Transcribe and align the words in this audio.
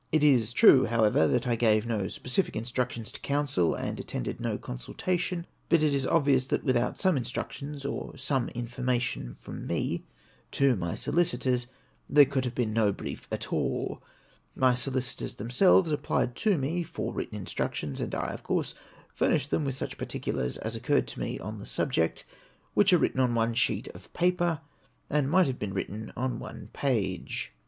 It 0.11 0.23
is 0.23 0.51
true, 0.51 0.85
however, 0.87 1.27
that 1.27 1.45
I 1.47 1.55
gave 1.55 1.85
no 1.85 2.07
specific 2.07 2.55
in 2.55 2.63
structions 2.63 3.11
to 3.13 3.19
counsel, 3.19 3.75
and 3.75 3.99
attended 3.99 4.39
no 4.39 4.57
consultation; 4.57 5.45
but 5.69 5.83
it 5.83 5.93
is 5.93 6.07
obvious 6.07 6.47
that 6.47 6.63
without 6.63 6.97
some 6.97 7.17
instructions 7.17 7.85
or 7.85 8.17
some 8.17 8.49
information 8.49 9.35
from 9.35 9.67
me 9.67 10.03
to 10.53 10.75
my 10.75 10.95
solicitors 10.95 11.67
there 12.09 12.25
could 12.25 12.45
have 12.45 12.55
been 12.55 12.73
no 12.73 12.91
brief 12.91 13.27
at 13.31 13.53
all. 13.53 14.01
My 14.55 14.73
solicitors 14.73 15.35
themselves 15.35 15.91
applied 15.91 16.35
to 16.37 16.57
me 16.57 16.81
for 16.81 17.13
written 17.13 17.35
instructions, 17.37 18.01
and 18.01 18.15
I, 18.15 18.29
of 18.29 18.41
course, 18.41 18.73
furnished 19.13 19.51
them 19.51 19.65
with 19.65 19.75
such 19.75 19.99
par 19.99 20.07
ticulars 20.07 20.57
as 20.57 20.75
occurred 20.75 21.05
to 21.09 21.19
me 21.19 21.37
on 21.39 21.59
the 21.59 21.67
subject, 21.67 22.25
which 22.73 22.91
are 22.91 22.97
written 22.97 23.19
on 23.19 23.35
one 23.35 23.53
sheet 23.53 23.87
of 23.89 24.11
paper, 24.13 24.61
and 25.11 25.29
might 25.29 25.45
have 25.45 25.59
been 25.59 25.75
written 25.75 26.11
on 26.17 26.39
one 26.39 26.69
page. 26.73 27.51